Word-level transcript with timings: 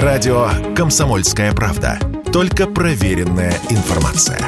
Радио 0.00 0.48
«Комсомольская 0.74 1.52
правда». 1.52 1.98
Только 2.32 2.66
проверенная 2.66 3.52
информация. 3.68 4.38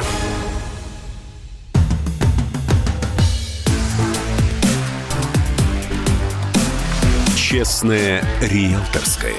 Честное 7.35 8.23
риэлторское. 8.41 9.35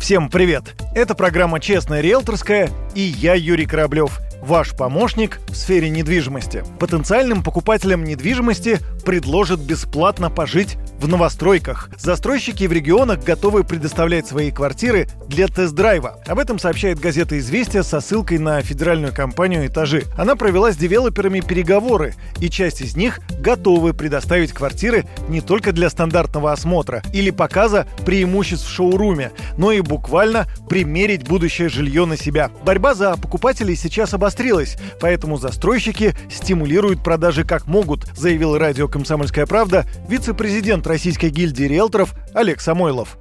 Всем 0.00 0.30
привет! 0.30 0.76
Это 0.94 1.16
программа 1.16 1.58
«Честная 1.58 2.02
риэлторская» 2.02 2.70
и 2.94 3.00
я 3.00 3.34
Юрий 3.34 3.66
Кораблев– 3.66 4.20
Ваш 4.42 4.72
помощник 4.72 5.38
в 5.48 5.54
сфере 5.54 5.88
недвижимости. 5.88 6.64
Потенциальным 6.80 7.44
покупателям 7.44 8.02
недвижимости 8.02 8.80
предложат 9.06 9.60
бесплатно 9.60 10.30
пожить 10.30 10.78
в 11.02 11.08
новостройках. 11.08 11.90
Застройщики 11.98 12.64
в 12.64 12.72
регионах 12.72 13.24
готовы 13.24 13.64
предоставлять 13.64 14.26
свои 14.26 14.52
квартиры 14.52 15.08
для 15.26 15.48
тест-драйва. 15.48 16.20
Об 16.26 16.38
этом 16.38 16.60
сообщает 16.60 17.00
газета 17.00 17.36
«Известия» 17.40 17.82
со 17.82 18.00
ссылкой 18.00 18.38
на 18.38 18.62
федеральную 18.62 19.12
компанию 19.12 19.66
«Этажи». 19.66 20.04
Она 20.16 20.36
провела 20.36 20.70
с 20.70 20.76
девелоперами 20.76 21.40
переговоры, 21.40 22.14
и 22.38 22.48
часть 22.48 22.82
из 22.82 22.96
них 22.96 23.18
готовы 23.40 23.94
предоставить 23.94 24.52
квартиры 24.52 25.04
не 25.28 25.40
только 25.40 25.72
для 25.72 25.90
стандартного 25.90 26.52
осмотра 26.52 27.02
или 27.12 27.30
показа 27.30 27.88
преимуществ 28.06 28.68
в 28.68 28.70
шоуруме, 28.70 29.32
но 29.58 29.72
и 29.72 29.80
буквально 29.80 30.46
примерить 30.68 31.26
будущее 31.26 31.68
жилье 31.68 32.04
на 32.04 32.16
себя. 32.16 32.50
Борьба 32.64 32.94
за 32.94 33.16
покупателей 33.16 33.74
сейчас 33.74 34.14
обострилась, 34.14 34.76
поэтому 35.00 35.36
застройщики 35.36 36.14
стимулируют 36.30 37.02
продажи 37.02 37.42
как 37.42 37.66
могут, 37.66 38.06
заявил 38.16 38.56
радио 38.56 38.86
«Комсомольская 38.86 39.46
правда» 39.46 39.84
вице-президент 40.08 40.86
Российской 40.92 41.30
гильдии 41.30 41.64
риэлторов 41.64 42.14
Олег 42.34 42.60
Самойлов. 42.60 43.16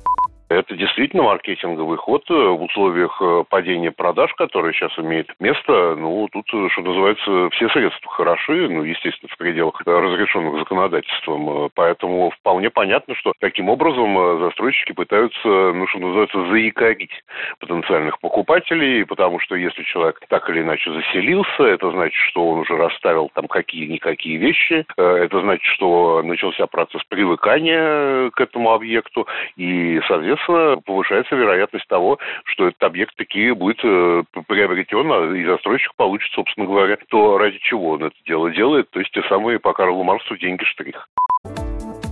Это 0.51 0.75
действительно 0.75 1.23
маркетинговый 1.23 1.97
ход 1.97 2.29
э, 2.29 2.33
в 2.33 2.61
условиях 2.63 3.17
э, 3.21 3.45
падения 3.49 3.89
продаж, 3.89 4.33
которое 4.33 4.73
сейчас 4.73 4.91
имеет 4.99 5.27
место. 5.39 5.95
Ну, 5.95 6.27
тут, 6.29 6.45
э, 6.53 6.67
что 6.73 6.81
называется, 6.81 7.49
все 7.51 7.69
средства 7.69 8.11
хороши, 8.11 8.67
ну, 8.67 8.83
естественно, 8.83 9.29
в 9.31 9.37
пределах 9.37 9.79
разрешенных 9.85 10.59
законодательством. 10.59 11.69
Поэтому 11.73 12.31
вполне 12.31 12.69
понятно, 12.69 13.15
что 13.15 13.31
таким 13.39 13.69
образом 13.69 14.41
застройщики 14.41 14.91
пытаются, 14.91 15.47
ну, 15.47 15.87
что 15.87 15.99
называется, 15.99 16.45
заикарить 16.49 17.23
потенциальных 17.59 18.19
покупателей, 18.19 19.05
потому 19.05 19.39
что 19.39 19.55
если 19.55 19.83
человек 19.83 20.19
так 20.27 20.49
или 20.49 20.59
иначе 20.59 20.91
заселился, 20.91 21.63
это 21.63 21.91
значит, 21.91 22.19
что 22.27 22.49
он 22.49 22.59
уже 22.59 22.75
расставил 22.75 23.31
там 23.33 23.47
какие-никакие 23.47 24.35
вещи, 24.35 24.85
это 24.97 25.39
значит, 25.39 25.63
что 25.75 26.21
начался 26.23 26.67
процесс 26.67 27.03
привыкания 27.07 28.29
к 28.31 28.41
этому 28.41 28.73
объекту, 28.73 29.27
и, 29.55 30.01
соответственно, 30.09 30.40
соответственно, 30.45 30.81
повышается 30.81 31.35
вероятность 31.35 31.87
того, 31.87 32.17
что 32.45 32.67
этот 32.67 32.81
объект 32.83 33.15
таки 33.15 33.51
будет 33.51 33.79
э, 33.83 34.23
приобретен, 34.47 35.11
а 35.11 35.35
и 35.35 35.45
застройщик 35.45 35.93
получит, 35.95 36.31
собственно 36.33 36.65
говоря, 36.67 36.97
то, 37.09 37.37
ради 37.37 37.59
чего 37.59 37.91
он 37.91 38.03
это 38.03 38.15
дело 38.25 38.51
делает, 38.51 38.89
то 38.91 38.99
есть 38.99 39.11
те 39.11 39.21
самые 39.23 39.59
по 39.59 39.73
Карлу 39.73 40.03
Марсу 40.03 40.37
деньги 40.37 40.63
штрих. 40.63 41.07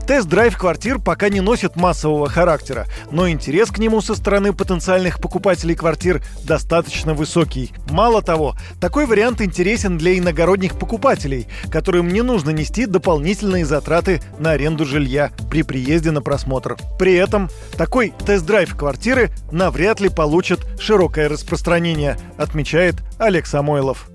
Тест-драйв 0.10 0.58
квартир 0.58 0.98
пока 0.98 1.30
не 1.30 1.40
носит 1.40 1.76
массового 1.76 2.28
характера, 2.28 2.88
но 3.12 3.30
интерес 3.30 3.70
к 3.70 3.78
нему 3.78 4.02
со 4.02 4.16
стороны 4.16 4.54
потенциальных 4.54 5.22
покупателей 5.22 5.76
квартир 5.76 6.24
достаточно 6.44 7.14
высокий. 7.14 7.74
Мало 7.92 8.24
того, 8.24 8.56
такой 8.82 9.06
вариант 9.06 9.40
интересен 9.40 10.00
для 10.00 10.18
иногородних 10.18 10.80
покупателей, 10.80 11.48
которым 11.70 12.08
не 12.08 12.24
нужно 12.24 12.50
нести 12.50 12.88
дополнительные 12.88 13.66
затраты 13.66 14.20
на 14.40 14.54
аренду 14.54 14.84
жилья 14.84 15.30
при 15.52 15.62
приезде 15.62 16.10
на 16.10 16.24
просмотр. 16.24 16.76
При 16.98 17.14
этом 17.14 17.48
такой 17.78 18.12
тест-драйв 18.26 18.76
квартиры 18.76 19.30
навряд 19.52 20.00
ли 20.00 20.10
получит 20.10 20.62
широкое 20.80 21.30
распространение, 21.30 22.18
отмечает 22.36 22.96
Олег 23.20 23.46
Самойлов. 23.46 24.10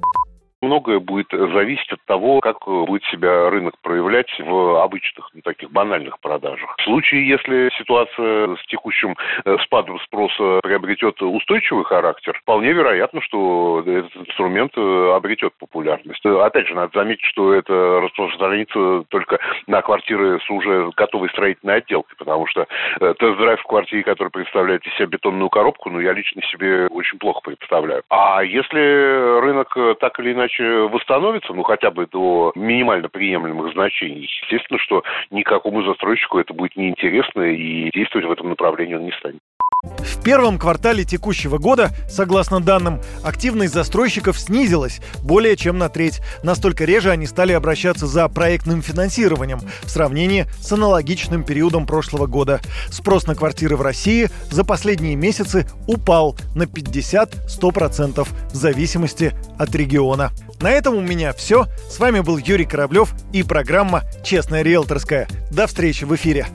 Многое 0.64 0.98
будет 0.98 1.28
зависеть 1.30 1.92
от 1.92 2.02
того, 2.06 2.40
как 2.40 2.64
будет 2.66 3.04
себя 3.04 3.50
рынок 3.50 3.74
проявлять 3.82 4.30
в 4.38 4.82
обычных, 4.82 5.28
ну, 5.34 5.42
таких 5.42 5.70
банальных 5.70 6.18
продажах. 6.20 6.74
В 6.78 6.82
случае, 6.84 7.28
если 7.28 7.70
ситуация 7.78 8.56
с 8.56 8.66
текущим 8.66 9.14
э, 9.44 9.56
спадом 9.64 10.00
спроса 10.00 10.60
приобретет 10.62 11.20
устойчивый 11.20 11.84
характер, 11.84 12.38
вполне 12.40 12.72
вероятно, 12.72 13.20
что 13.20 13.84
этот 13.86 14.16
инструмент 14.16 14.72
э, 14.76 15.12
обретет 15.14 15.52
популярность. 15.58 16.24
Опять 16.24 16.66
же, 16.66 16.74
надо 16.74 16.98
заметить, 16.98 17.24
что 17.26 17.52
это 17.52 18.00
распространится 18.00 19.04
только 19.10 19.38
на 19.66 19.82
квартиры 19.82 20.40
с 20.40 20.50
уже 20.50 20.90
готовой 20.96 21.28
строительной 21.30 21.76
отделкой, 21.76 22.16
потому 22.16 22.46
что 22.46 22.66
э, 23.00 23.14
тест-драйв 23.18 23.60
в 23.60 23.66
квартире, 23.66 24.02
который 24.02 24.30
представляет 24.30 24.86
из 24.86 24.94
себя 24.94 25.06
бетонную 25.06 25.50
коробку, 25.50 25.90
ну, 25.90 26.00
я 26.00 26.12
лично 26.12 26.40
себе 26.42 26.86
очень 26.86 27.18
плохо 27.18 27.40
представляю. 27.44 28.02
А 28.08 28.42
если 28.42 29.40
рынок 29.40 29.76
так 30.00 30.18
или 30.20 30.32
иначе 30.32 30.53
иначе 30.58 30.88
восстановится, 30.92 31.52
ну, 31.52 31.62
хотя 31.62 31.90
бы 31.90 32.06
до 32.06 32.52
минимально 32.54 33.08
приемлемых 33.08 33.72
значений, 33.72 34.28
естественно, 34.42 34.78
что 34.78 35.02
никакому 35.30 35.82
застройщику 35.82 36.38
это 36.38 36.54
будет 36.54 36.76
неинтересно, 36.76 37.42
и 37.42 37.90
действовать 37.92 38.26
в 38.26 38.32
этом 38.32 38.50
направлении 38.50 38.94
он 38.94 39.04
не 39.04 39.12
станет. 39.12 39.40
В 39.98 40.22
первом 40.22 40.58
квартале 40.58 41.04
текущего 41.04 41.58
года, 41.58 41.90
согласно 42.08 42.60
данным, 42.60 43.00
активность 43.22 43.74
застройщиков 43.74 44.38
снизилась 44.38 45.00
более 45.22 45.56
чем 45.56 45.78
на 45.78 45.88
треть. 45.88 46.20
Настолько 46.42 46.84
реже 46.84 47.10
они 47.10 47.26
стали 47.26 47.52
обращаться 47.52 48.06
за 48.06 48.28
проектным 48.28 48.82
финансированием 48.82 49.60
в 49.82 49.90
сравнении 49.90 50.46
с 50.60 50.72
аналогичным 50.72 51.44
периодом 51.44 51.86
прошлого 51.86 52.26
года. 52.26 52.60
Спрос 52.90 53.26
на 53.26 53.34
квартиры 53.34 53.76
в 53.76 53.82
России 53.82 54.30
за 54.50 54.64
последние 54.64 55.16
месяцы 55.16 55.66
упал 55.86 56.36
на 56.54 56.64
50-100% 56.64 58.26
в 58.50 58.54
зависимости 58.54 59.32
от 59.58 59.74
региона. 59.74 60.32
На 60.60 60.70
этом 60.70 60.94
у 60.94 61.00
меня 61.00 61.32
все. 61.32 61.66
С 61.90 61.98
вами 61.98 62.20
был 62.20 62.38
Юрий 62.38 62.64
Кораблев 62.64 63.14
и 63.32 63.42
программа 63.42 64.04
«Честная 64.22 64.62
риэлторская». 64.62 65.28
До 65.50 65.66
встречи 65.66 66.04
в 66.04 66.14
эфире. 66.14 66.46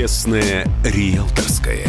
Честное 0.00 0.64
риэлторское. 0.82 1.86